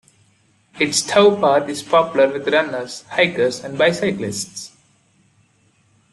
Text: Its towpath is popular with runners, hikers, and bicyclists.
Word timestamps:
Its 0.79 1.03
towpath 1.03 1.69
is 1.69 1.83
popular 1.83 2.27
with 2.27 2.47
runners, 2.51 3.03
hikers, 3.11 3.63
and 3.63 3.77
bicyclists. 3.77 4.75